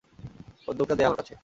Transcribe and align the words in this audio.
বন্দুকটা 0.67 0.95
দে 0.95 1.03
আমার 1.05 1.17
কাছে। 1.19 1.33